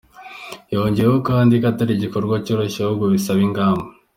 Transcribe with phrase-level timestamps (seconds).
[0.73, 1.31] Yongeyeho ko
[1.71, 3.85] atari igikorwa cyoroshye ahubwo bisaba ingamba.